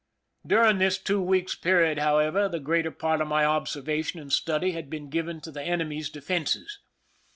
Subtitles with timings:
[0.43, 4.89] During this two weeks' period, however, the greater part of my observation and study had
[4.89, 6.79] been given to the enemy's defenses.